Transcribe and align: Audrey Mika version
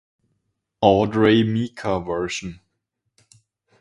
Audrey 0.81 1.43
Mika 1.43 1.99
version 1.99 2.59